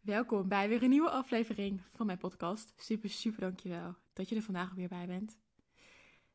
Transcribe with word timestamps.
Welkom 0.00 0.48
bij 0.48 0.68
weer 0.68 0.82
een 0.82 0.90
nieuwe 0.90 1.10
aflevering 1.10 1.82
van 1.92 2.06
mijn 2.06 2.18
podcast. 2.18 2.72
Super, 2.76 3.10
super 3.10 3.40
dankjewel 3.40 3.96
dat 4.12 4.28
je 4.28 4.36
er 4.36 4.42
vandaag 4.42 4.74
weer 4.74 4.88
bij 4.88 5.06
bent. 5.06 5.38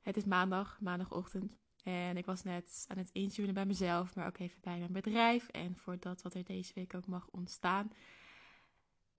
Het 0.02 0.18
is 0.18 0.26
maandag, 0.26 0.78
maandagochtend. 0.82 1.58
En 1.84 2.18
ik 2.18 2.26
was 2.26 2.44
net 2.44 2.86
aan 2.88 2.98
het 2.98 3.10
intunen 3.12 3.54
bij 3.54 3.66
mezelf, 3.66 4.16
maar 4.16 4.28
ook 4.28 4.38
even 4.38 4.62
bij 4.62 4.80
mijn 4.80 4.92
bedrijf. 4.92 5.48
En 5.48 5.76
voor 5.78 6.00
dat 6.00 6.22
wat 6.22 6.34
er 6.34 6.44
deze 6.44 6.72
week 6.74 6.94
ook 6.94 7.08
mag 7.08 7.28
ontstaan. 7.32 7.92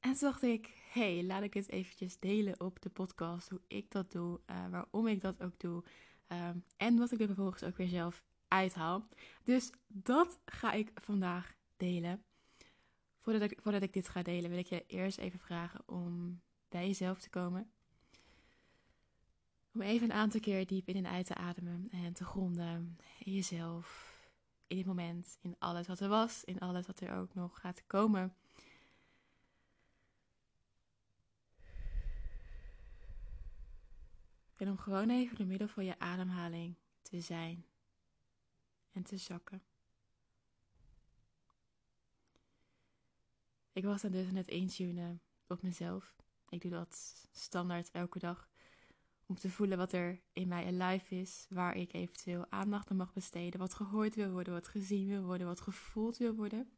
En 0.01 0.13
toen 0.13 0.31
dacht 0.31 0.43
ik, 0.43 0.71
hey, 0.93 1.25
laat 1.25 1.43
ik 1.43 1.53
dit 1.53 1.69
eventjes 1.69 2.19
delen 2.19 2.61
op 2.61 2.83
de 2.83 2.91
podcast. 2.91 3.49
Hoe 3.49 3.61
ik 3.67 3.91
dat 3.91 4.13
doe, 4.13 4.41
uh, 4.51 4.69
waarom 4.71 5.07
ik 5.07 5.21
dat 5.21 5.43
ook 5.43 5.61
doe. 5.61 5.85
Um, 6.29 6.65
en 6.77 6.99
wat 6.99 7.13
ik 7.13 7.21
er 7.21 7.27
vervolgens 7.27 7.63
ook 7.63 7.77
weer 7.77 7.89
zelf 7.89 8.23
uithaal. 8.49 9.09
Dus 9.45 9.71
dat 9.87 10.41
ga 10.45 10.73
ik 10.73 10.91
vandaag 10.95 11.55
delen. 11.77 12.25
Voordat 13.27 13.51
ik, 13.51 13.59
voordat 13.63 13.83
ik 13.83 13.93
dit 13.93 14.09
ga 14.09 14.23
delen, 14.23 14.51
wil 14.51 14.59
ik 14.59 14.67
je 14.67 14.85
eerst 14.87 15.19
even 15.19 15.39
vragen 15.39 15.83
om 15.87 16.41
bij 16.69 16.87
jezelf 16.87 17.21
te 17.21 17.31
komen. 17.31 17.71
Om 19.75 19.81
even 19.81 20.11
een 20.11 20.17
aantal 20.17 20.41
keer 20.41 20.67
diep 20.67 20.89
in 20.89 20.97
en 20.97 21.07
uit 21.07 21.27
te 21.27 21.35
ademen 21.35 21.89
en 21.91 22.13
te 22.13 22.25
gronden 22.25 22.99
in 23.19 23.33
jezelf, 23.33 24.19
in 24.67 24.77
dit 24.77 24.87
moment, 24.87 25.39
in 25.41 25.57
alles 25.59 25.87
wat 25.87 26.01
er 26.01 26.09
was, 26.09 26.45
in 26.45 26.59
alles 26.59 26.87
wat 26.87 27.01
er 27.01 27.17
ook 27.17 27.35
nog 27.35 27.61
gaat 27.61 27.87
komen. 27.87 28.35
En 34.57 34.69
om 34.69 34.79
gewoon 34.79 35.11
even 35.11 35.37
door 35.37 35.47
middel 35.47 35.69
van 35.69 35.85
je 35.85 35.99
ademhaling 35.99 36.75
te 37.03 37.21
zijn 37.21 37.65
en 38.93 39.03
te 39.03 39.17
zakken. 39.17 39.63
Ik 43.77 43.85
was 43.85 44.03
dan 44.03 44.11
dus 44.11 44.29
aan 44.29 44.35
het 44.35 44.49
intunen 44.49 45.21
op 45.47 45.63
mezelf. 45.63 46.17
Ik 46.49 46.61
doe 46.61 46.71
dat 46.71 47.27
standaard 47.33 47.91
elke 47.91 48.19
dag. 48.19 48.49
Om 49.27 49.37
te 49.37 49.51
voelen 49.51 49.79
wat 49.79 49.93
er 49.93 50.21
in 50.33 50.49
mij 50.49 50.67
alive 50.67 51.15
is. 51.15 51.47
Waar 51.49 51.77
ik 51.77 51.93
eventueel 51.93 52.47
aandacht 52.51 52.91
aan 52.91 52.97
mag 52.97 53.13
besteden. 53.13 53.61
Wat 53.61 53.75
gehoord 53.75 54.15
wil 54.15 54.31
worden, 54.31 54.53
wat 54.53 54.69
gezien 54.69 55.07
wil 55.07 55.23
worden, 55.23 55.47
wat 55.47 55.61
gevoeld 55.61 56.17
wil 56.17 56.35
worden. 56.35 56.71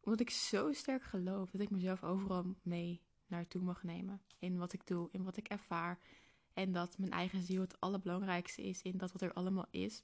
Omdat 0.00 0.20
ik 0.20 0.30
zo 0.30 0.72
sterk 0.72 1.02
geloof 1.02 1.50
dat 1.50 1.60
ik 1.60 1.70
mezelf 1.70 2.04
overal 2.04 2.56
mee 2.62 3.02
naartoe 3.26 3.62
mag 3.62 3.82
nemen. 3.82 4.22
In 4.38 4.58
wat 4.58 4.72
ik 4.72 4.86
doe, 4.86 5.08
in 5.12 5.24
wat 5.24 5.36
ik 5.36 5.48
ervaar. 5.48 5.98
En 6.52 6.72
dat 6.72 6.98
mijn 6.98 7.12
eigen 7.12 7.42
ziel 7.42 7.60
het 7.60 7.80
allerbelangrijkste 7.80 8.62
is 8.62 8.82
in 8.82 8.96
dat 8.96 9.12
wat 9.12 9.22
er 9.22 9.32
allemaal 9.32 9.66
is. 9.70 10.02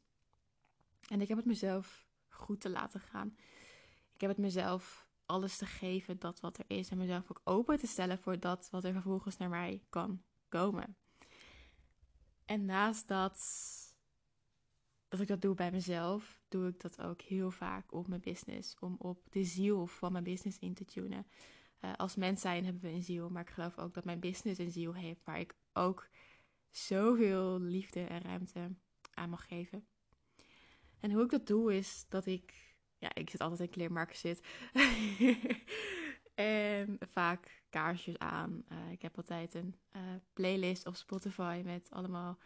En 1.09 1.21
ik 1.21 1.29
heb 1.29 1.37
het 1.37 1.47
mezelf 1.47 2.09
goed 2.29 2.61
te 2.61 2.71
laten 2.71 3.01
gaan. 3.01 3.37
Ik 4.15 4.21
heb 4.21 4.31
het 4.31 4.39
mezelf 4.39 5.08
alles 5.29 5.57
te 5.57 5.67
geven 5.67 6.19
dat 6.19 6.41
wat 6.41 6.59
er 6.59 6.65
is. 6.67 6.91
En 6.91 6.99
mezelf 6.99 7.31
ook 7.31 7.41
open 7.45 7.79
te 7.79 7.87
stellen 7.87 8.19
voor 8.19 8.39
dat 8.39 8.69
wat 8.71 8.85
er 8.85 8.93
vervolgens 8.93 9.37
naar 9.37 9.49
mij 9.49 9.83
kan 9.89 10.23
komen. 10.49 10.97
En 12.45 12.65
naast 12.65 13.09
dat, 13.09 13.41
dat 15.09 15.21
ik 15.21 15.29
dat 15.29 15.41
doe 15.41 15.55
bij 15.55 15.71
mezelf, 15.71 16.41
doe 16.49 16.69
ik 16.69 16.81
dat 16.81 17.01
ook 17.01 17.21
heel 17.21 17.51
vaak 17.51 17.93
op 17.93 18.09
mijn 18.09 18.21
business. 18.21 18.77
Om 18.79 18.97
op 18.99 19.27
de 19.31 19.45
ziel 19.45 19.87
van 19.87 20.13
mijn 20.13 20.25
business 20.25 20.59
in 20.59 20.75
te 20.75 20.85
tunen. 20.85 21.27
Uh, 21.81 21.93
als 21.97 22.17
mens 22.17 22.41
zijn 22.41 22.65
hebben 22.65 22.83
we 22.83 22.89
een 22.89 23.03
ziel, 23.03 23.31
maar 23.31 23.43
ik 23.43 23.51
geloof 23.51 23.79
ook 23.79 23.95
dat 23.95 24.05
mijn 24.05 24.21
business 24.21 24.59
een 24.59 24.71
ziel 24.71 24.95
heeft. 24.95 25.25
Waar 25.25 25.41
ik 25.41 25.55
ook 25.73 26.09
zoveel 26.71 27.61
liefde 27.61 28.05
en 28.05 28.23
ruimte 28.23 28.75
aan 29.15 29.31
mag 29.31 29.47
geven. 29.47 29.87
En 31.01 31.13
hoe 31.13 31.23
ik 31.23 31.31
dat 31.31 31.47
doe 31.47 31.77
is 31.77 32.07
dat 32.09 32.27
ik 32.27 32.68
ja, 32.99 33.15
ik 33.15 33.31
zit 33.31 33.41
altijd 33.41 33.61
in 33.61 33.71
kleermarken 33.71 34.17
zit. 34.17 34.47
en 36.35 36.99
vaak 37.11 37.63
kaarsjes 37.71 38.19
aan. 38.19 38.65
Uh, 38.73 38.91
ik 38.91 39.03
heb 39.03 39.17
altijd 39.17 39.55
een 39.55 39.75
uh, 39.97 40.03
playlist 40.33 40.87
op 40.87 40.95
Spotify 40.95 41.63
met 41.65 41.91
allemaal 41.91 42.39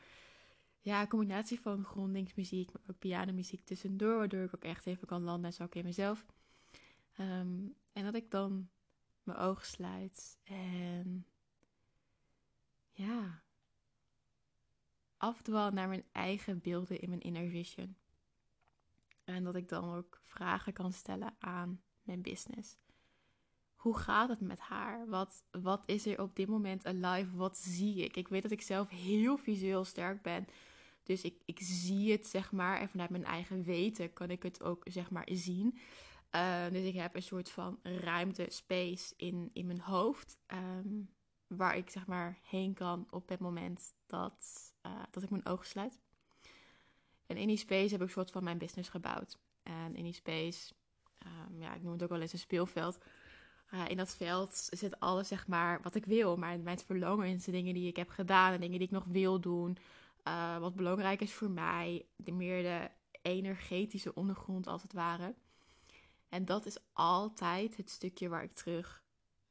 ja, 0.81 1.01
een 1.01 1.09
combinatie 1.09 1.61
van 1.61 1.85
grondingsmuziek, 1.85 2.73
maar 2.73 2.83
ook 2.87 2.99
pianomuziek 2.99 3.65
tussendoor, 3.65 4.17
waardoor 4.17 4.43
ik 4.43 4.55
ook 4.55 4.65
echt 4.65 4.87
even 4.87 5.07
kan 5.07 5.23
landen 5.23 5.45
en 5.47 5.53
zo 5.53 5.63
ook 5.63 5.75
in 5.75 5.85
mezelf. 5.85 6.27
Um, 7.21 7.75
en 7.93 8.05
dat 8.05 8.15
ik 8.15 8.31
dan 8.31 8.69
mijn 9.23 9.39
ogen 9.39 9.67
sluit 9.67 10.39
en 10.45 11.27
ja, 12.91 13.43
afdwal 15.17 15.71
naar 15.71 15.89
mijn 15.89 16.05
eigen 16.13 16.61
beelden 16.61 17.01
in 17.01 17.09
mijn 17.09 17.21
inner 17.21 17.49
vision. 17.49 17.97
En 19.25 19.45
dat 19.45 19.55
ik 19.55 19.69
dan 19.69 19.95
ook 19.95 20.21
vragen 20.23 20.73
kan 20.73 20.93
stellen 20.93 21.35
aan 21.39 21.83
mijn 22.03 22.23
business. 22.23 22.77
Hoe 23.75 23.99
gaat 23.99 24.29
het 24.29 24.41
met 24.41 24.59
haar? 24.59 25.09
Wat, 25.09 25.45
wat 25.51 25.83
is 25.87 26.07
er 26.07 26.23
op 26.23 26.37
dit 26.37 26.49
moment 26.49 26.87
alive? 26.87 27.37
Wat 27.37 27.59
zie 27.59 28.05
ik? 28.05 28.17
Ik 28.17 28.29
weet 28.29 28.43
dat 28.43 28.51
ik 28.51 28.63
zelf 28.63 28.89
heel 28.89 29.37
visueel 29.37 29.85
sterk 29.85 30.23
ben. 30.23 30.47
Dus 31.03 31.23
ik, 31.23 31.43
ik 31.45 31.59
zie 31.61 32.13
het, 32.13 32.27
zeg 32.27 32.53
maar. 32.53 32.81
En 32.81 32.89
vanuit 32.89 33.11
mijn 33.11 33.25
eigen 33.25 33.63
weten 33.63 34.13
kan 34.13 34.31
ik 34.31 34.43
het 34.43 34.63
ook, 34.63 34.85
zeg 34.85 35.11
maar, 35.11 35.29
zien. 35.31 35.79
Uh, 36.35 36.69
dus 36.71 36.85
ik 36.85 36.95
heb 36.95 37.15
een 37.15 37.23
soort 37.23 37.51
van 37.51 37.79
ruimte, 37.83 38.47
space 38.49 39.15
in, 39.17 39.51
in 39.53 39.67
mijn 39.67 39.81
hoofd. 39.81 40.39
Um, 40.47 41.11
waar 41.47 41.77
ik, 41.77 41.91
zeg 41.91 42.07
maar, 42.07 42.39
heen 42.43 42.75
kan 42.75 43.07
op 43.11 43.29
het 43.29 43.41
moment 43.41 43.95
dat, 44.07 44.73
uh, 44.87 45.03
dat 45.11 45.23
ik 45.23 45.31
mijn 45.31 45.47
ogen 45.47 45.67
sluit. 45.67 46.01
En 47.33 47.41
in 47.41 47.49
die 47.49 47.57
space 47.57 47.93
heb 47.93 48.01
ik 48.01 48.07
een 48.07 48.13
soort 48.13 48.31
van 48.31 48.45
mijn 48.45 48.59
business 48.59 48.89
gebouwd. 48.89 49.39
En 49.63 49.97
in 49.97 50.05
die 50.05 50.13
space, 50.13 50.73
um, 51.27 51.61
ja, 51.61 51.75
ik 51.75 51.83
noem 51.83 51.93
het 51.93 52.03
ook 52.03 52.09
wel 52.09 52.21
eens 52.21 52.33
een 52.33 52.39
speelveld. 52.39 52.99
Uh, 53.75 53.89
in 53.89 53.97
dat 53.97 54.15
veld 54.15 54.69
zit 54.71 55.01
alles, 55.01 55.29
zeg 55.29 55.47
maar, 55.47 55.83
wat 55.83 55.95
ik 55.95 56.05
wil. 56.05 56.37
Maar 56.37 56.61
mijn 56.61 56.79
verlangens, 56.79 57.45
de 57.45 57.51
dingen 57.51 57.75
die 57.75 57.89
ik 57.89 57.97
heb 57.97 58.09
gedaan 58.09 58.53
en 58.53 58.61
dingen 58.61 58.79
die 58.79 58.87
ik 58.87 58.95
nog 58.95 59.05
wil 59.05 59.41
doen. 59.41 59.77
Uh, 60.29 60.59
wat 60.59 60.75
belangrijk 60.75 61.21
is 61.21 61.33
voor 61.33 61.51
mij. 61.51 62.07
De 62.17 62.33
meer 62.33 62.63
de 62.63 62.91
energetische 63.23 64.15
ondergrond, 64.15 64.67
als 64.67 64.83
het 64.83 64.93
ware. 64.93 65.35
En 66.29 66.45
dat 66.45 66.67
is 66.67 66.79
altijd 66.93 67.77
het 67.77 67.91
stukje 67.91 68.29
waar 68.29 68.43
ik 68.43 68.55
terug 68.55 69.03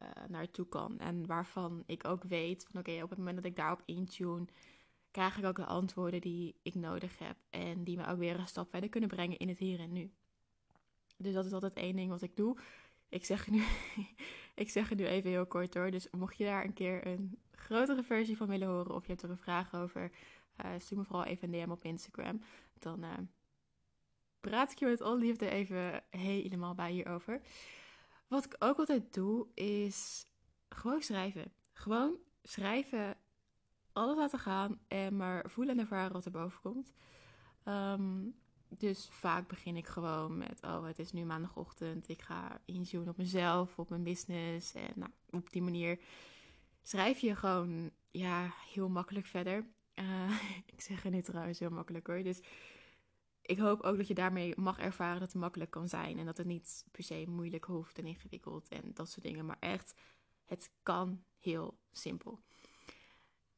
uh, 0.02 0.08
naartoe 0.28 0.68
kan. 0.68 1.00
En 1.00 1.26
waarvan 1.26 1.84
ik 1.86 2.06
ook 2.06 2.24
weet 2.24 2.68
van 2.72 2.80
oké, 2.80 3.04
op 3.04 3.10
het 3.10 3.18
moment 3.18 3.36
dat 3.36 3.46
ik 3.46 3.56
daarop 3.56 3.82
intune 3.86 4.46
krijg 5.12 5.38
ik 5.38 5.46
ook 5.46 5.56
de 5.56 5.66
antwoorden 5.66 6.22
die 6.22 6.56
ik 6.62 6.76
nodig 6.76 7.20
heb. 7.20 7.36
En 7.50 7.84
die 7.84 7.98
me 7.98 8.08
ook 8.08 8.18
weer 8.18 8.40
een 8.40 8.48
stap 8.48 8.70
verder 8.70 8.90
kunnen 8.90 9.10
brengen 9.10 9.38
in 9.38 9.48
het 9.48 9.60
hier 9.60 9.80
en 9.80 9.92
nu. 9.92 10.12
Dus 11.18 11.34
dat 11.34 11.46
is 11.46 11.54
altijd 11.54 11.74
één 11.74 11.96
ding 11.96 12.10
wat 12.10 12.22
ik 12.22 12.36
doe. 12.36 12.58
Ik 13.10 13.26
zeg, 13.26 13.50
nu, 13.50 13.64
ik 14.56 14.70
zeg 14.70 14.90
het 14.90 14.98
nu 14.98 15.06
even 15.06 15.30
heel 15.30 15.46
kort 15.46 15.74
hoor. 15.74 15.92
Dus 15.92 16.08
mocht 16.12 16.38
je 16.38 16.44
daar 16.44 16.64
een 16.64 16.74
keer 16.74 17.08
een 17.08 17.40
grotere 17.52 18.04
versie 18.04 18.38
van 18.38 18.48
willen 18.48 18.68
horen 18.68 18.96
of 18.96 19.02
je 19.02 19.12
hebt 19.12 19.24
er 19.24 19.30
een 19.30 19.38
vraag 19.38 19.74
over, 19.74 20.12
uh, 20.66 20.72
stuur 20.78 20.98
me 20.98 21.04
vooral 21.04 21.26
even 21.26 21.54
een 21.54 21.66
DM 21.66 21.72
op 21.72 21.84
Instagram. 21.84 22.42
Dan 22.80 23.04
uh, 23.04 23.18
praat 24.40 24.72
ik 24.72 24.80
je 24.80 24.86
met 24.86 25.02
alle 25.02 25.18
liefde 25.18 25.50
even 25.50 26.04
helemaal 26.10 26.76
bij 26.76 26.92
hierover. 26.92 27.42
Wat 28.28 28.46
ik 28.46 28.56
ook 28.60 28.78
altijd 28.78 29.14
doe 29.14 29.48
is 29.54 30.26
gewoon 30.70 31.02
schrijven. 31.02 31.52
Gewoon 31.74 32.18
schrijven 32.44 33.18
alles 33.94 34.18
laten 34.18 34.40
gaan 34.40 34.80
en 34.88 35.16
maar 35.16 35.50
voelen 35.50 35.76
en 35.76 35.82
ervaren 35.82 36.14
wat 36.14 36.26
er 36.26 36.32
boven 36.32 36.62
komt. 36.62 36.94
Um, 37.66 38.36
dus 38.78 39.08
vaak 39.12 39.48
begin 39.48 39.76
ik 39.76 39.88
gewoon 39.88 40.38
met: 40.38 40.60
Oh, 40.64 40.86
het 40.86 41.00
is 41.00 41.12
nu 41.12 41.26
maandagochtend. 41.26 42.10
Ik 42.10 42.22
ga 42.22 42.62
inzoomen 42.66 43.10
op 43.10 43.18
mezelf, 43.18 43.80
op 43.80 43.90
mijn 43.90 44.04
business. 44.04 44.74
En 44.74 44.92
nou, 44.96 45.12
op 45.30 45.52
die 45.52 45.62
manier 45.62 46.00
schrijf 46.82 47.20
je 47.20 47.36
gewoon 47.36 47.92
ja, 48.12 48.54
heel 48.74 48.90
makkelijk 48.90 49.26
verder. 49.26 49.66
Uh, 49.96 50.42
ik 50.74 50.82
zeg 50.82 51.04
het 51.04 51.14
nu 51.14 51.22
trouwens 51.22 51.60
heel 51.60 51.70
makkelijk 51.70 52.08
hoor. 52.08 52.24
Dus 52.24 52.42
ik 53.42 53.58
hoop 53.58 53.82
ook 53.82 53.98
dat 53.98 54.08
je 54.08 54.14
daarmee 54.14 54.54
mag 54.60 54.80
ervaren 54.80 55.20
dat 55.20 55.32
het 55.32 55.42
makkelijk 55.42 55.72
kan 55.72 55.88
zijn. 55.88 56.18
En 56.18 56.26
dat 56.26 56.38
het 56.38 56.48
niet 56.48 56.86
per 56.92 57.04
se 57.04 57.26
moeilijk 57.28 57.66
hoeft 57.66 57.98
en 57.98 58.06
ingewikkeld 58.06 58.68
en 58.68 58.92
dat 58.94 59.10
soort 59.10 59.26
dingen. 59.26 59.46
Maar 59.46 59.58
echt, 59.60 59.94
het 60.46 60.72
kan 60.84 61.24
heel 61.38 61.78
simpel 61.92 62.40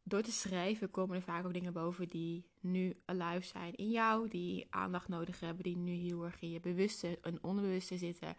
door 0.04 0.22
te 0.22 0.32
schrijven 0.32 0.92
komen 0.92 1.16
er 1.16 1.22
vaak 1.22 1.46
ook 1.46 1.54
dingen 1.54 1.74
boven 1.74 2.08
die 2.08 2.46
nu 2.60 3.02
alive 3.06 3.48
zijn 3.48 3.76
in 3.76 3.90
jou, 3.90 4.28
die 4.28 4.68
aandacht 4.70 5.08
nodig 5.08 5.40
hebben, 5.40 5.64
die 5.64 5.78
nu 5.78 5.92
heel 5.92 6.24
erg 6.24 6.42
in 6.42 6.50
je 6.50 6.60
bewuste 6.60 7.20
en 7.22 7.44
onbewuste 7.44 7.98
zitten. 7.98 8.36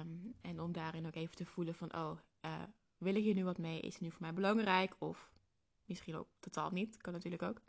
Um, 0.00 0.34
en 0.40 0.60
om 0.60 0.72
daarin 0.72 1.06
ook 1.06 1.14
even 1.14 1.36
te 1.36 1.46
voelen 1.46 1.74
van, 1.74 1.94
oh, 1.94 2.18
uh, 2.44 2.62
wil 2.98 3.14
ik 3.14 3.22
hier 3.22 3.34
nu 3.34 3.44
wat 3.44 3.58
mee? 3.58 3.80
Is 3.80 3.92
het 3.92 4.02
nu 4.02 4.10
voor 4.10 4.22
mij 4.22 4.34
belangrijk? 4.34 4.94
Of 4.98 5.32
misschien 5.84 6.14
ook 6.14 6.28
totaal 6.40 6.70
niet, 6.70 6.96
kan 6.96 7.12
natuurlijk 7.12 7.42
ook. 7.42 7.60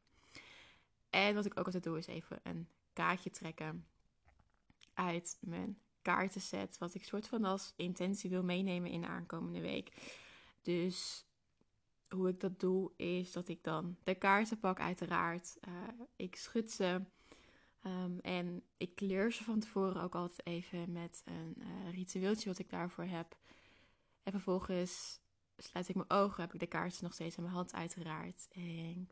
En 1.09 1.35
wat 1.35 1.45
ik 1.45 1.59
ook 1.59 1.65
altijd 1.65 1.83
doe 1.83 1.97
is 1.97 2.07
even 2.07 2.39
een 2.43 2.67
kaartje 2.93 3.29
trekken 3.29 3.85
uit 4.93 5.37
mijn 5.41 5.79
kaartenset, 6.01 6.77
wat 6.77 6.93
ik 6.93 7.03
soort 7.03 7.27
van 7.27 7.43
als 7.43 7.73
intentie 7.75 8.29
wil 8.29 8.43
meenemen 8.43 8.91
in 8.91 9.01
de 9.01 9.07
aankomende 9.07 9.61
week. 9.61 9.91
Dus 10.61 11.24
hoe 12.09 12.29
ik 12.29 12.39
dat 12.39 12.59
doe, 12.59 12.91
is 12.95 13.31
dat 13.31 13.47
ik 13.47 13.63
dan 13.63 13.97
de 14.03 14.15
kaarten 14.15 14.59
pak, 14.59 14.79
uiteraard. 14.79 15.57
Uh, 15.67 15.73
ik 16.15 16.35
schud 16.35 16.71
ze. 16.71 17.01
Um, 17.85 18.19
en 18.19 18.63
ik 18.77 18.95
kleur 18.95 19.31
ze 19.31 19.43
van 19.43 19.59
tevoren 19.59 20.01
ook 20.01 20.15
altijd 20.15 20.45
even 20.45 20.91
met 20.91 21.21
een 21.25 21.55
uh, 21.57 21.93
ritueeltje 21.93 22.49
wat 22.49 22.59
ik 22.59 22.69
daarvoor 22.69 23.03
heb. 23.03 23.37
En 24.23 24.31
vervolgens 24.31 25.19
sluit 25.57 25.89
ik 25.89 25.95
mijn 25.95 26.09
ogen, 26.09 26.41
heb 26.41 26.53
ik 26.53 26.59
de 26.59 26.67
kaarten 26.67 27.03
nog 27.03 27.13
steeds 27.13 27.35
in 27.35 27.43
mijn 27.43 27.55
hand 27.55 27.73
uiteraard. 27.73 28.47
En 28.51 29.09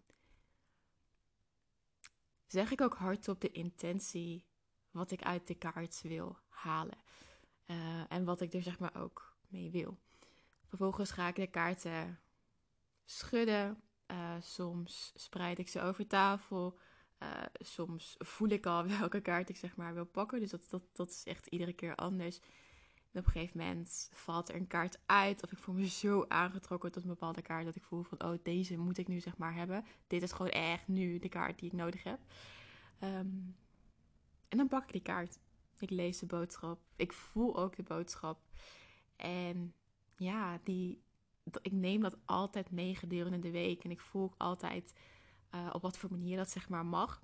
zeg 2.47 2.71
ik 2.71 2.81
ook 2.81 2.95
hardop 2.95 3.41
de 3.41 3.51
intentie 3.51 4.45
wat 4.91 5.11
ik 5.11 5.21
uit 5.21 5.47
de 5.47 5.55
kaart 5.55 6.01
wil 6.01 6.37
halen. 6.47 6.97
Uh, 7.65 8.11
en 8.11 8.25
wat 8.25 8.41
ik 8.41 8.53
er 8.53 8.61
zeg 8.61 8.79
maar 8.79 8.95
ook 8.95 9.37
mee 9.47 9.71
wil. 9.71 9.97
Vervolgens 10.67 11.11
ga 11.11 11.27
ik 11.27 11.35
de 11.35 11.47
kaarten 11.47 12.19
schudden. 13.05 13.81
Uh, 14.11 14.35
soms 14.41 15.11
spreid 15.15 15.59
ik 15.59 15.69
ze 15.69 15.81
over 15.81 16.07
tafel. 16.07 16.79
Uh, 17.19 17.29
soms 17.53 18.15
voel 18.17 18.49
ik 18.49 18.65
al 18.65 18.87
welke 18.99 19.21
kaart 19.21 19.49
ik 19.49 19.57
zeg 19.57 19.75
maar 19.75 19.93
wil 19.93 20.05
pakken. 20.05 20.39
Dus 20.39 20.49
dat, 20.49 20.69
dat, 20.69 20.83
dat 20.93 21.09
is 21.09 21.23
echt 21.23 21.47
iedere 21.47 21.73
keer 21.73 21.95
anders. 21.95 22.39
En 23.11 23.19
op 23.19 23.25
een 23.25 23.31
gegeven 23.31 23.59
moment 23.59 24.09
valt 24.11 24.49
er 24.49 24.55
een 24.55 24.67
kaart 24.67 24.99
uit. 25.05 25.43
Of 25.43 25.51
ik 25.51 25.57
voel 25.57 25.75
me 25.75 25.87
zo 25.87 26.25
aangetrokken 26.27 26.91
tot 26.91 27.03
een 27.03 27.09
bepaalde 27.09 27.41
kaart. 27.41 27.65
Dat 27.65 27.75
ik 27.75 27.83
voel 27.83 28.03
van, 28.03 28.23
oh, 28.23 28.37
deze 28.43 28.77
moet 28.77 28.97
ik 28.97 29.07
nu 29.07 29.19
zeg 29.19 29.37
maar 29.37 29.53
hebben. 29.53 29.85
Dit 30.07 30.21
is 30.21 30.31
gewoon 30.31 30.51
echt 30.51 30.87
nu 30.87 31.19
de 31.19 31.29
kaart 31.29 31.59
die 31.59 31.69
ik 31.69 31.77
nodig 31.77 32.03
heb. 32.03 32.19
Um, 33.03 33.55
en 34.47 34.57
dan 34.57 34.67
pak 34.67 34.83
ik 34.83 34.91
die 34.91 35.01
kaart. 35.01 35.39
Ik 35.79 35.89
lees 35.89 36.19
de 36.19 36.25
boodschap. 36.25 36.79
Ik 36.95 37.13
voel 37.13 37.57
ook 37.57 37.75
de 37.75 37.83
boodschap. 37.83 38.39
En 39.15 39.73
ja, 40.15 40.59
die, 40.63 41.03
ik 41.61 41.71
neem 41.71 42.01
dat 42.01 42.17
altijd 42.25 42.71
mee 42.71 42.95
gedurende 42.95 43.39
de 43.39 43.51
week. 43.51 43.83
En 43.83 43.91
ik 43.91 44.01
voel 44.01 44.33
altijd 44.37 44.93
uh, 45.55 45.69
op 45.71 45.81
wat 45.81 45.97
voor 45.97 46.11
manier 46.11 46.37
dat 46.37 46.49
zeg 46.49 46.69
maar 46.69 46.85
mag. 46.85 47.21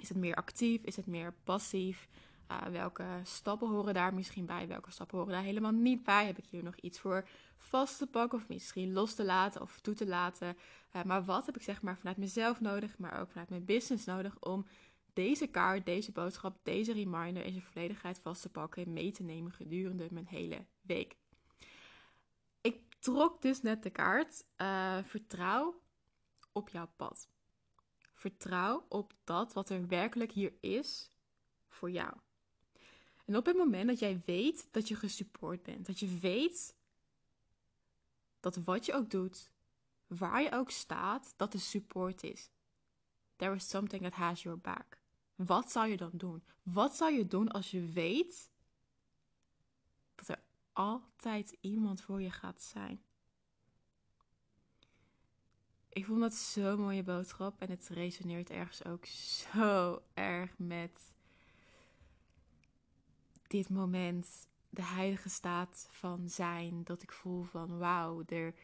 Is 0.00 0.08
het 0.08 0.18
meer 0.18 0.34
actief? 0.34 0.82
Is 0.82 0.96
het 0.96 1.06
meer 1.06 1.34
passief? 1.44 2.08
Uh, 2.50 2.62
welke 2.62 3.04
stappen 3.22 3.68
horen 3.68 3.94
daar 3.94 4.14
misschien 4.14 4.46
bij? 4.46 4.68
Welke 4.68 4.90
stappen 4.90 5.18
horen 5.18 5.32
daar 5.32 5.42
helemaal 5.42 5.70
niet 5.70 6.02
bij? 6.04 6.26
Heb 6.26 6.38
ik 6.38 6.46
hier 6.46 6.62
nog 6.62 6.76
iets 6.76 7.00
voor 7.00 7.28
vast 7.56 7.98
te 7.98 8.06
pakken 8.06 8.38
of 8.38 8.48
misschien 8.48 8.92
los 8.92 9.14
te 9.14 9.24
laten 9.24 9.60
of 9.60 9.80
toe 9.80 9.94
te 9.94 10.06
laten? 10.06 10.56
Uh, 10.96 11.02
maar 11.02 11.24
wat 11.24 11.46
heb 11.46 11.56
ik 11.56 11.62
zeg 11.62 11.82
maar 11.82 11.98
vanuit 11.98 12.16
mezelf 12.16 12.60
nodig, 12.60 12.98
maar 12.98 13.20
ook 13.20 13.30
vanuit 13.30 13.48
mijn 13.48 13.64
business 13.64 14.04
nodig 14.04 14.40
om 14.40 14.66
deze 15.12 15.46
kaart, 15.46 15.86
deze 15.86 16.12
boodschap, 16.12 16.58
deze 16.62 16.92
reminder 16.92 17.44
in 17.44 17.52
zijn 17.52 17.64
volledigheid 17.64 18.18
vast 18.18 18.42
te 18.42 18.48
pakken 18.48 18.84
en 18.84 18.92
mee 18.92 19.10
te 19.10 19.22
nemen 19.22 19.52
gedurende 19.52 20.08
mijn 20.10 20.26
hele 20.26 20.66
week? 20.80 21.19
Trok 23.00 23.42
dus 23.42 23.62
net 23.62 23.82
de 23.82 23.90
kaart. 23.90 24.44
Uh, 24.56 24.98
vertrouw 25.04 25.80
op 26.52 26.68
jouw 26.68 26.88
pad. 26.96 27.28
Vertrouw 28.12 28.86
op 28.88 29.14
dat 29.24 29.52
wat 29.52 29.70
er 29.70 29.86
werkelijk 29.86 30.32
hier 30.32 30.52
is 30.60 31.10
voor 31.68 31.90
jou. 31.90 32.16
En 33.24 33.36
op 33.36 33.46
het 33.46 33.56
moment 33.56 33.88
dat 33.88 33.98
jij 33.98 34.22
weet 34.24 34.68
dat 34.70 34.88
je 34.88 34.94
gesupport 34.94 35.62
bent, 35.62 35.86
dat 35.86 35.98
je 35.98 36.18
weet 36.18 36.74
dat 38.40 38.56
wat 38.56 38.86
je 38.86 38.92
ook 38.92 39.10
doet, 39.10 39.50
waar 40.06 40.42
je 40.42 40.52
ook 40.52 40.70
staat, 40.70 41.34
dat 41.36 41.52
de 41.52 41.58
support 41.58 42.22
is. 42.22 42.50
There 43.36 43.54
is 43.54 43.68
something 43.68 44.02
that 44.02 44.12
has 44.12 44.42
your 44.42 44.58
back. 44.58 44.98
Wat 45.34 45.70
zou 45.70 45.88
je 45.88 45.96
dan 45.96 46.10
doen? 46.12 46.44
Wat 46.62 46.96
zou 46.96 47.12
je 47.12 47.26
doen 47.26 47.48
als 47.48 47.70
je 47.70 47.86
weet 47.86 48.50
dat 50.14 50.28
er 50.28 50.42
altijd 50.80 51.56
iemand 51.60 52.00
voor 52.00 52.22
je 52.22 52.30
gaat 52.30 52.62
zijn? 52.62 53.02
Ik 55.88 56.04
vond 56.04 56.20
dat 56.20 56.34
zo'n 56.34 56.80
mooie 56.80 57.02
boodschap 57.02 57.60
en 57.60 57.70
het 57.70 57.88
resoneert 57.88 58.50
ergens 58.50 58.84
ook 58.84 59.06
zo 59.06 60.02
erg 60.14 60.58
met 60.58 61.14
dit 63.46 63.68
moment, 63.68 64.48
de 64.68 64.82
heilige 64.82 65.28
staat 65.28 65.88
van 65.90 66.28
zijn, 66.28 66.84
dat 66.84 67.02
ik 67.02 67.12
voel 67.12 67.42
van 67.42 67.78
wauw, 67.78 68.22
er, 68.26 68.54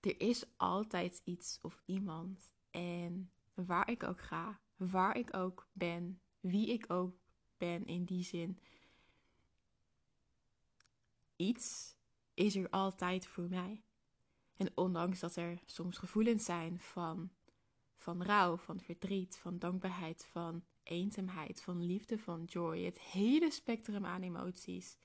er 0.00 0.20
is 0.20 0.44
altijd 0.56 1.20
iets 1.24 1.58
of 1.62 1.82
iemand. 1.86 2.52
En 2.70 3.30
waar 3.54 3.90
ik 3.90 4.02
ook 4.02 4.20
ga, 4.20 4.60
waar 4.76 5.16
ik 5.16 5.36
ook 5.36 5.68
ben, 5.72 6.20
wie 6.40 6.72
ik 6.72 6.92
ook 6.92 7.16
ben 7.56 7.86
in 7.86 8.04
die 8.04 8.24
zin, 8.24 8.58
iets 11.36 11.96
is 12.34 12.56
er 12.56 12.70
altijd 12.70 13.26
voor 13.26 13.48
mij. 13.48 13.84
En 14.56 14.70
ondanks 14.74 15.20
dat 15.20 15.36
er 15.36 15.62
soms 15.66 15.98
gevoelens 15.98 16.44
zijn 16.44 16.80
van, 16.80 17.30
van 17.96 18.22
rouw, 18.22 18.56
van 18.56 18.80
verdriet, 18.80 19.36
van 19.36 19.58
dankbaarheid, 19.58 20.26
van 20.30 20.64
eenzaamheid, 20.82 21.62
van 21.62 21.82
liefde, 21.82 22.18
van 22.18 22.44
joy, 22.44 22.84
het 22.84 23.00
hele 23.00 23.50
spectrum 23.50 24.04
aan 24.06 24.22
emoties, 24.22 24.96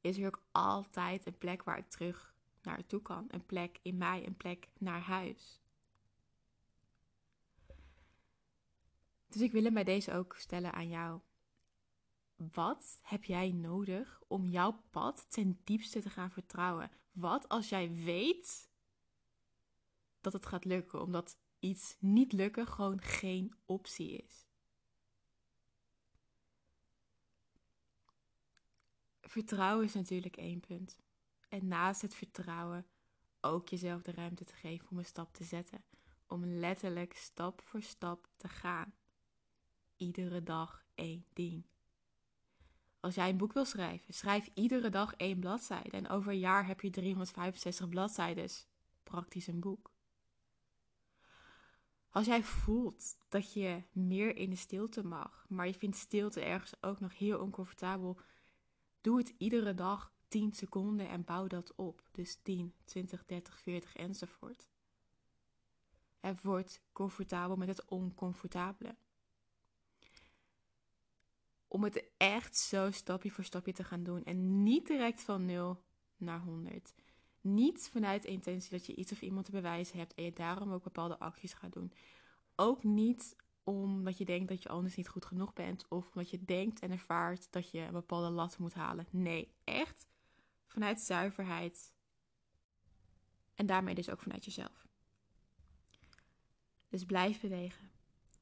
is 0.00 0.18
er 0.18 0.26
ook 0.26 0.42
altijd 0.52 1.26
een 1.26 1.38
plek 1.38 1.62
waar 1.62 1.78
ik 1.78 1.88
terug 1.88 2.34
naartoe 2.62 3.02
kan. 3.02 3.26
Een 3.28 3.46
plek 3.46 3.78
in 3.82 3.96
mij, 3.96 4.26
een 4.26 4.36
plek 4.36 4.68
naar 4.78 5.00
huis. 5.00 5.60
Dus 9.28 9.40
ik 9.40 9.52
wil 9.52 9.64
hem 9.64 9.74
bij 9.74 9.84
deze 9.84 10.12
ook 10.12 10.34
stellen 10.36 10.72
aan 10.72 10.88
jou. 10.88 11.20
Wat 12.38 12.98
heb 13.02 13.24
jij 13.24 13.52
nodig 13.52 14.20
om 14.26 14.46
jouw 14.46 14.82
pad 14.90 15.26
ten 15.28 15.60
diepste 15.64 16.00
te 16.00 16.10
gaan 16.10 16.30
vertrouwen? 16.30 16.90
Wat 17.12 17.48
als 17.48 17.68
jij 17.68 17.94
weet 17.94 18.70
dat 20.20 20.32
het 20.32 20.46
gaat 20.46 20.64
lukken, 20.64 21.02
omdat 21.02 21.38
iets 21.58 21.96
niet 21.98 22.32
lukken 22.32 22.66
gewoon 22.66 23.00
geen 23.00 23.54
optie 23.64 24.16
is? 24.16 24.46
Vertrouwen 29.20 29.84
is 29.84 29.94
natuurlijk 29.94 30.36
één 30.36 30.60
punt. 30.60 30.98
En 31.48 31.68
naast 31.68 32.02
het 32.02 32.14
vertrouwen 32.14 32.86
ook 33.40 33.68
jezelf 33.68 34.02
de 34.02 34.12
ruimte 34.12 34.44
te 34.44 34.54
geven 34.54 34.90
om 34.90 34.98
een 34.98 35.04
stap 35.04 35.32
te 35.32 35.44
zetten. 35.44 35.84
Om 36.26 36.44
letterlijk 36.44 37.16
stap 37.16 37.62
voor 37.64 37.82
stap 37.82 38.28
te 38.36 38.48
gaan. 38.48 38.94
Iedere 39.96 40.42
dag 40.42 40.84
één 40.94 41.26
ding. 41.32 41.66
Als 43.00 43.14
jij 43.14 43.28
een 43.28 43.36
boek 43.36 43.52
wil 43.52 43.64
schrijven, 43.64 44.14
schrijf 44.14 44.50
iedere 44.54 44.90
dag 44.90 45.14
één 45.14 45.38
bladzijde. 45.38 45.90
En 45.90 46.08
over 46.08 46.32
een 46.32 46.38
jaar 46.38 46.66
heb 46.66 46.80
je 46.80 46.90
365 46.90 47.88
bladzijden. 47.88 48.48
Praktisch 49.02 49.46
een 49.46 49.60
boek. 49.60 49.92
Als 52.10 52.26
jij 52.26 52.42
voelt 52.42 53.16
dat 53.28 53.52
je 53.52 53.82
meer 53.92 54.36
in 54.36 54.50
de 54.50 54.56
stilte 54.56 55.04
mag, 55.04 55.44
maar 55.48 55.66
je 55.66 55.74
vindt 55.74 55.96
stilte 55.96 56.40
ergens 56.40 56.82
ook 56.82 57.00
nog 57.00 57.18
heel 57.18 57.40
oncomfortabel, 57.40 58.20
doe 59.00 59.18
het 59.18 59.34
iedere 59.38 59.74
dag 59.74 60.12
10 60.28 60.52
seconden 60.52 61.08
en 61.08 61.24
bouw 61.24 61.46
dat 61.46 61.74
op. 61.74 62.08
Dus 62.12 62.38
10, 62.42 62.74
20, 62.84 63.24
30, 63.24 63.60
40 63.60 63.96
enzovoort. 63.96 64.68
En 66.20 66.38
word 66.42 66.80
comfortabel 66.92 67.56
met 67.56 67.68
het 67.68 67.84
oncomfortabele 67.84 68.96
om 71.68 71.84
het 71.84 72.04
echt 72.16 72.56
zo 72.56 72.90
stapje 72.90 73.30
voor 73.30 73.44
stapje 73.44 73.72
te 73.72 73.84
gaan 73.84 74.02
doen. 74.02 74.24
En 74.24 74.62
niet 74.62 74.86
direct 74.86 75.22
van 75.22 75.44
0 75.44 75.82
naar 76.16 76.40
100. 76.40 76.94
Niet 77.40 77.88
vanuit 77.92 78.22
de 78.22 78.28
intentie 78.28 78.70
dat 78.70 78.86
je 78.86 78.94
iets 78.94 79.12
of 79.12 79.22
iemand 79.22 79.44
te 79.44 79.50
bewijzen 79.50 79.98
hebt 79.98 80.14
en 80.14 80.24
je 80.24 80.32
daarom 80.32 80.72
ook 80.72 80.82
bepaalde 80.82 81.18
acties 81.18 81.52
gaat 81.52 81.72
doen. 81.72 81.92
Ook 82.56 82.84
niet 82.84 83.36
omdat 83.64 84.18
je 84.18 84.24
denkt 84.24 84.48
dat 84.48 84.62
je 84.62 84.68
anders 84.68 84.94
niet 84.96 85.08
goed 85.08 85.24
genoeg 85.24 85.52
bent 85.52 85.88
of 85.88 86.06
omdat 86.06 86.30
je 86.30 86.44
denkt 86.44 86.80
en 86.80 86.90
ervaart 86.90 87.52
dat 87.52 87.70
je 87.70 87.78
een 87.78 87.92
bepaalde 87.92 88.30
lat 88.30 88.58
moet 88.58 88.74
halen. 88.74 89.06
Nee, 89.10 89.54
echt 89.64 90.06
vanuit 90.66 91.00
zuiverheid. 91.00 91.92
En 93.54 93.66
daarmee 93.66 93.94
dus 93.94 94.10
ook 94.10 94.20
vanuit 94.20 94.44
jezelf. 94.44 94.86
Dus 96.88 97.04
blijf 97.04 97.40
bewegen. 97.40 97.90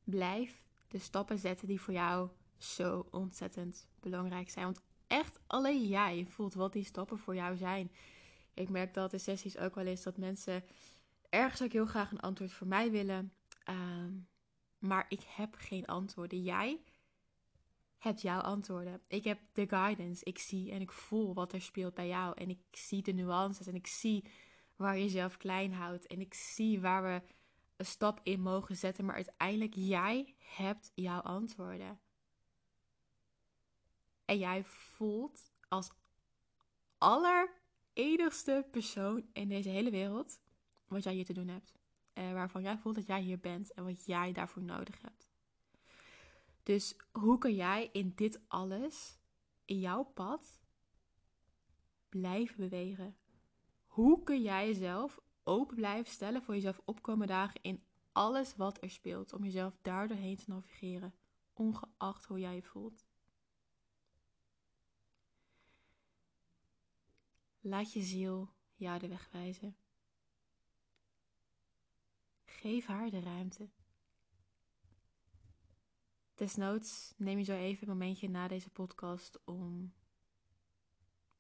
Blijf 0.05 0.63
de 0.89 0.99
stappen 0.99 1.39
zetten 1.39 1.67
die 1.67 1.81
voor 1.81 1.95
jou 1.95 2.31
zo 2.59 3.07
ontzettend 3.11 3.89
belangrijk 4.01 4.51
zijn. 4.51 4.65
Want 4.65 4.81
echt 5.07 5.39
alleen 5.47 5.87
jij 5.87 6.27
voelt 6.29 6.55
wat 6.55 6.73
die 6.73 6.85
stappen 6.85 7.19
voor 7.19 7.35
jou 7.35 7.57
zijn. 7.57 7.91
Ik 8.55 8.69
merk 8.69 8.95
dat 8.95 9.13
in 9.13 9.21
sessies 9.21 9.59
ook 9.59 9.75
wel 9.75 9.87
eens 9.87 10.03
dat 10.03 10.17
mensen 10.17 10.65
ergens 11.29 11.63
ook 11.63 11.73
heel 11.73 11.87
graag 11.87 12.11
een 12.11 12.21
antwoord 12.21 12.53
voor 12.53 12.67
mij 12.67 12.91
willen. 12.91 13.33
Ehm, 13.65 14.13
maar 14.79 15.07
ik 15.09 15.23
heb 15.27 15.55
geen 15.59 15.87
antwoorden. 15.87 16.43
Jij 16.43 16.81
hebt 17.99 18.23
jouw 18.23 18.41
antwoorden. 18.41 19.01
Ik 19.07 19.25
heb 19.25 19.39
de 19.53 19.69
guidance. 19.69 20.25
Ik 20.25 20.39
zie 20.39 20.71
en 20.71 20.81
ik 20.81 20.93
voel 20.93 21.35
wat 21.35 21.53
er 21.53 21.63
speelt 21.63 21.95
bij 21.95 22.09
jou. 22.09 22.35
En 22.37 22.51
ik 22.51 22.61
zie 22.71 23.03
de 23.03 23.13
nuances 23.13 23.67
en 23.67 23.75
ik 23.75 23.87
zie 23.87 24.25
waar 24.77 24.97
je 24.97 25.03
jezelf 25.03 25.37
klein 25.37 25.73
houdt. 25.73 26.07
En 26.07 26.21
ik 26.21 26.35
zie 26.35 26.81
waar 26.81 27.03
we 27.03 27.23
een 27.77 27.87
stap 27.87 28.21
in 28.23 28.41
mogen 28.41 28.77
zetten. 28.77 29.05
Maar 29.05 29.15
uiteindelijk, 29.15 29.75
jij 29.75 30.35
hebt 30.39 30.93
jouw 30.95 31.21
antwoorden. 31.21 32.01
En 34.27 34.39
jij 34.39 34.65
voelt 34.65 35.53
als 35.69 35.91
allerenigste 36.99 38.67
persoon 38.71 39.29
in 39.33 39.49
deze 39.49 39.69
hele 39.69 39.91
wereld 39.91 40.41
wat 40.89 41.05
jij 41.05 41.15
hier 41.15 41.25
te 41.25 41.33
doen 41.33 41.49
hebt. 41.49 41.73
En 42.13 42.35
waarvan 42.35 42.63
jij 42.63 42.79
voelt 42.79 42.95
dat 42.95 43.07
jij 43.07 43.21
hier 43.21 43.39
bent 43.41 43.73
en 43.73 43.85
wat 43.85 44.07
jij 44.07 44.33
daarvoor 44.33 44.63
nodig 44.63 45.01
hebt. 45.01 45.31
Dus 46.63 46.97
hoe 47.13 47.39
kan 47.39 47.55
jij 47.55 47.89
in 47.93 48.13
dit 48.15 48.41
alles, 48.49 49.19
in 49.65 49.79
jouw 49.79 50.03
pad, 50.03 50.61
blijven 52.09 52.57
bewegen? 52.57 53.17
Hoe 53.87 54.23
kun 54.23 54.43
jij 54.43 54.67
jezelf 54.67 55.21
open 55.45 55.77
blijven 55.77 56.13
stellen 56.13 56.43
voor 56.43 56.55
jezelf 56.55 56.81
opkomen 56.85 57.27
dagen 57.27 57.63
in 57.63 57.85
alles 58.13 58.57
wat 58.57 58.83
er 58.83 58.91
speelt, 58.91 59.33
om 59.33 59.45
jezelf 59.45 59.79
daar 59.83 60.09
doorheen 60.09 60.37
te 60.37 60.45
navigeren, 60.47 61.15
ongeacht 61.53 62.25
hoe 62.25 62.41
jij 62.41 62.55
je 62.55 62.63
voelt? 62.63 63.06
Laat 67.67 67.93
je 67.93 68.03
ziel 68.03 68.53
jou 68.75 68.99
de 68.99 69.09
weg 69.09 69.29
wijzen. 69.31 69.77
Geef 72.45 72.87
haar 72.87 73.11
de 73.11 73.21
ruimte. 73.21 73.71
Desnoods 76.35 77.15
neem 77.17 77.39
je 77.39 77.45
zo 77.45 77.55
even 77.57 77.83
een 77.83 77.99
momentje 77.99 78.29
na 78.29 78.49
deze 78.49 78.71
podcast 78.71 79.45
om 79.45 79.95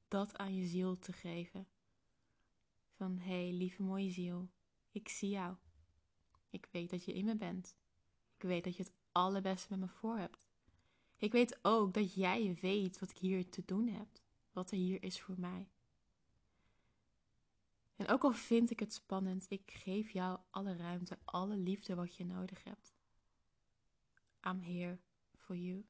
dat 0.08 0.36
aan 0.36 0.54
je 0.54 0.66
ziel 0.66 0.98
te 0.98 1.12
geven. 1.12 1.68
Van 2.90 3.18
hé, 3.18 3.44
hey, 3.44 3.52
lieve 3.52 3.82
mooie 3.82 4.10
ziel, 4.10 4.50
ik 4.90 5.08
zie 5.08 5.30
jou. 5.30 5.56
Ik 6.50 6.68
weet 6.70 6.90
dat 6.90 7.04
je 7.04 7.12
in 7.12 7.24
me 7.24 7.36
bent. 7.36 7.76
Ik 8.36 8.42
weet 8.42 8.64
dat 8.64 8.76
je 8.76 8.82
het 8.82 8.92
allerbeste 9.12 9.66
met 9.70 9.80
me 9.80 9.88
voor 9.88 10.18
hebt. 10.18 10.48
Ik 11.16 11.32
weet 11.32 11.58
ook 11.62 11.94
dat 11.94 12.14
jij 12.14 12.58
weet 12.60 12.98
wat 12.98 13.10
ik 13.10 13.18
hier 13.18 13.50
te 13.50 13.62
doen 13.64 13.88
heb, 13.88 14.08
wat 14.52 14.70
er 14.70 14.76
hier 14.76 15.02
is 15.02 15.20
voor 15.20 15.40
mij. 15.40 15.70
En 17.96 18.08
ook 18.08 18.24
al 18.24 18.32
vind 18.32 18.70
ik 18.70 18.80
het 18.80 18.92
spannend, 18.92 19.46
ik 19.48 19.70
geef 19.70 20.10
jou 20.10 20.40
alle 20.50 20.76
ruimte, 20.76 21.18
alle 21.24 21.56
liefde 21.56 21.94
wat 21.94 22.16
je 22.16 22.24
nodig 22.24 22.64
hebt. 22.64 22.94
I'm 24.42 24.60
here 24.60 24.98
for 25.36 25.56
you. 25.56 25.86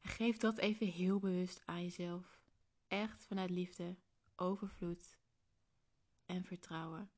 En 0.00 0.10
geef 0.10 0.36
dat 0.36 0.58
even 0.58 0.86
heel 0.86 1.18
bewust 1.18 1.62
aan 1.64 1.82
jezelf. 1.82 2.40
Echt 2.88 3.24
vanuit 3.24 3.50
liefde, 3.50 3.96
overvloed 4.36 5.18
en 6.26 6.44
vertrouwen. 6.44 7.10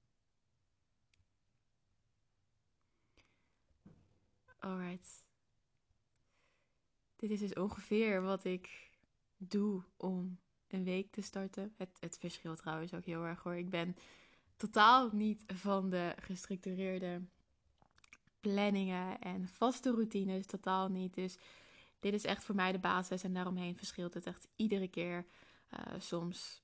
Alright. 4.58 5.26
Dit 7.16 7.30
is 7.30 7.38
dus 7.38 7.54
ongeveer 7.54 8.22
wat 8.22 8.44
ik 8.44 8.90
doe 9.36 9.84
om 9.96 10.38
een 10.72 10.84
week 10.84 11.10
te 11.10 11.22
starten. 11.22 11.72
Het, 11.76 11.90
het 12.00 12.18
verschilt 12.18 12.58
trouwens 12.58 12.94
ook 12.94 13.04
heel 13.04 13.24
erg 13.24 13.42
hoor. 13.42 13.56
Ik 13.56 13.70
ben 13.70 13.96
totaal 14.56 15.10
niet 15.12 15.44
van 15.46 15.90
de 15.90 16.14
gestructureerde 16.20 17.22
planningen 18.40 19.20
en 19.20 19.48
vaste 19.48 19.90
routines. 19.90 20.46
Totaal 20.46 20.88
niet. 20.88 21.14
Dus 21.14 21.38
dit 22.00 22.14
is 22.14 22.24
echt 22.24 22.44
voor 22.44 22.54
mij 22.54 22.72
de 22.72 22.78
basis 22.78 23.22
en 23.22 23.34
daaromheen 23.34 23.76
verschilt 23.76 24.14
het 24.14 24.26
echt 24.26 24.48
iedere 24.56 24.88
keer. 24.88 25.26
Uh, 25.72 26.00
soms 26.00 26.62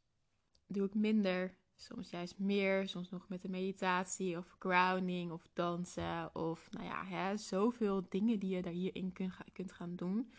doe 0.66 0.86
ik 0.86 0.94
minder, 0.94 1.54
soms 1.76 2.10
juist 2.10 2.38
meer. 2.38 2.88
Soms 2.88 3.10
nog 3.10 3.28
met 3.28 3.42
de 3.42 3.48
meditatie 3.48 4.38
of 4.38 4.56
grounding 4.58 5.32
of 5.32 5.48
dansen. 5.52 6.34
Of 6.34 6.70
nou 6.70 6.84
ja, 6.84 7.04
hè, 7.04 7.36
zoveel 7.36 8.06
dingen 8.08 8.38
die 8.38 8.56
je 8.56 8.62
daar 8.62 8.72
hierin 8.72 9.12
kunt, 9.12 9.34
kunt 9.52 9.72
gaan 9.72 9.96
doen. 9.96 10.32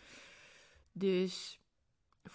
Dus 0.92 1.60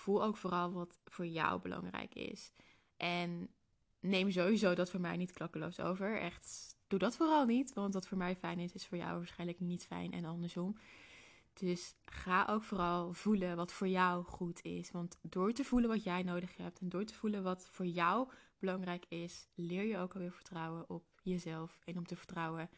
voel 0.02 0.24
ook 0.24 0.38
vooral 0.38 0.72
wat 0.72 1.00
voor 1.06 1.26
jou 1.26 1.62
belangrijk 1.62 2.16
is. 2.16 2.52
En 2.98 3.50
neem 4.00 4.32
sowieso 4.32 4.74
dat 4.74 4.90
voor 4.90 5.00
mij 5.00 5.18
niet 5.18 5.32
klakkeloos 5.32 5.80
over. 5.80 6.20
Echt, 6.20 6.78
doe 6.88 7.00
dat 7.00 7.16
vooral 7.16 7.46
niet. 7.46 7.74
Want 7.74 7.94
wat 7.94 8.08
voor 8.08 8.18
mij 8.18 8.36
fijn 8.36 8.60
is, 8.60 8.74
is 8.74 8.88
voor 8.88 8.98
jou 8.98 9.18
waarschijnlijk 9.18 9.60
niet 9.60 9.86
fijn 9.86 10.12
en 10.12 10.26
andersom. 10.26 10.78
Dus 11.54 11.96
ga 12.06 12.46
ook 12.50 12.64
vooral 12.64 13.14
voelen 13.14 13.56
wat 13.56 13.74
voor 13.74 13.88
jou 13.88 14.24
goed 14.24 14.62
is. 14.62 14.92
Want 14.92 15.18
door 15.22 15.54
te 15.54 15.64
voelen 15.64 15.90
wat 15.90 16.04
jij 16.04 16.24
nodig 16.24 16.58
hebt 16.58 16.80
en 16.80 16.90
door 16.90 17.06
te 17.06 17.14
voelen 17.14 17.44
wat 17.44 17.68
voor 17.72 17.86
jou 17.86 18.30
belangrijk 18.60 19.06
is, 19.08 19.48
leer 19.56 19.84
je 19.84 19.98
ook 19.98 20.14
alweer 20.14 20.32
vertrouwen 20.32 20.90
op 20.90 21.04
jezelf. 21.24 21.82
En 21.86 21.98
om 21.98 22.06
te 22.06 22.16
vertrouwen 22.16 22.70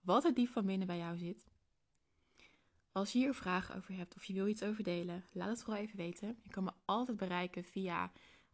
wat 0.00 0.24
er 0.24 0.34
diep 0.34 0.48
van 0.48 0.66
binnen 0.66 0.86
bij 0.86 0.98
jou 0.98 1.16
zit. 1.16 1.46
Als 2.96 3.12
je 3.12 3.18
hier 3.18 3.34
vragen 3.34 3.76
over 3.76 3.96
hebt 3.96 4.16
of 4.16 4.24
je 4.24 4.32
wil 4.32 4.46
iets 4.46 4.62
over 4.62 4.84
delen, 4.84 5.24
laat 5.32 5.48
het 5.48 5.62
vooral 5.62 5.82
even 5.82 5.96
weten. 5.96 6.38
Je 6.42 6.50
kan 6.50 6.64
me 6.64 6.70
altijd 6.84 7.16
bereiken 7.16 7.64
via 7.64 8.12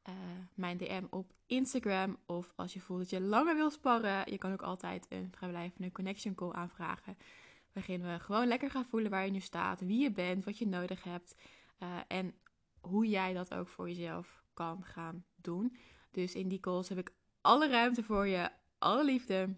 uh, 0.09 0.15
mijn 0.55 0.77
DM 0.77 1.05
op 1.11 1.33
Instagram. 1.47 2.17
Of 2.27 2.53
als 2.57 2.73
je 2.73 2.81
voelt 2.81 3.01
dat 3.01 3.11
je 3.11 3.21
langer 3.21 3.55
wil 3.55 3.71
sparren, 3.71 4.31
je 4.31 4.39
kan 4.39 4.53
ook 4.53 4.63
altijd 4.63 5.07
een 5.09 5.33
vrijblijvende 5.37 5.93
connection 5.93 6.35
call 6.35 6.53
aanvragen. 6.53 7.17
Waarin 7.73 8.03
we 8.03 8.19
gewoon 8.19 8.47
lekker 8.47 8.71
gaan 8.71 8.85
voelen 8.85 9.11
waar 9.11 9.25
je 9.25 9.31
nu 9.31 9.41
staat, 9.41 9.81
wie 9.81 10.01
je 10.01 10.13
bent, 10.13 10.45
wat 10.45 10.59
je 10.59 10.67
nodig 10.67 11.05
hebt. 11.05 11.35
Uh, 11.79 11.89
en 12.09 12.35
hoe 12.81 13.09
jij 13.09 13.33
dat 13.33 13.55
ook 13.55 13.69
voor 13.69 13.89
jezelf 13.89 14.43
kan 14.55 14.85
gaan 14.85 15.25
doen. 15.35 15.77
Dus 16.11 16.35
in 16.35 16.49
die 16.49 16.61
calls 16.61 16.89
heb 16.89 16.99
ik 16.99 17.13
alle 17.41 17.69
ruimte 17.69 18.03
voor 18.03 18.27
je, 18.27 18.51
alle 18.79 19.05
liefde. 19.05 19.55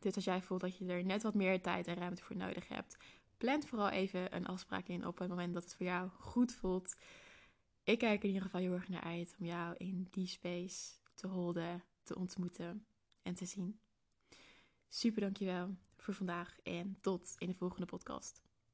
Dus 0.00 0.14
als 0.14 0.24
jij 0.24 0.42
voelt 0.42 0.60
dat 0.60 0.78
je 0.78 0.86
er 0.86 1.04
net 1.04 1.22
wat 1.22 1.34
meer 1.34 1.62
tijd 1.62 1.86
en 1.86 1.94
ruimte 1.94 2.22
voor 2.22 2.36
nodig 2.36 2.68
hebt, 2.68 2.96
plan 3.44 3.62
vooral 3.62 3.88
even 3.88 4.36
een 4.36 4.46
afspraak 4.46 4.88
in 4.88 5.06
op 5.06 5.18
het 5.18 5.28
moment 5.28 5.54
dat 5.54 5.62
het 5.62 5.74
voor 5.74 5.86
jou 5.86 6.10
goed 6.10 6.52
voelt. 6.52 6.96
Ik 7.82 7.98
kijk 7.98 8.22
in 8.22 8.28
ieder 8.28 8.42
geval 8.42 8.60
heel 8.60 8.72
erg 8.72 8.88
naar 8.88 9.02
uit 9.02 9.34
om 9.38 9.46
jou 9.46 9.74
in 9.76 10.08
die 10.10 10.26
space 10.26 10.92
te 11.14 11.26
holden, 11.26 11.84
te 12.02 12.16
ontmoeten 12.16 12.86
en 13.22 13.34
te 13.34 13.44
zien. 13.44 13.80
Super 14.88 15.20
dankjewel 15.20 15.76
voor 15.96 16.14
vandaag 16.14 16.58
en 16.62 16.98
tot 17.00 17.34
in 17.38 17.48
de 17.48 17.54
volgende 17.54 17.86
podcast. 17.86 18.42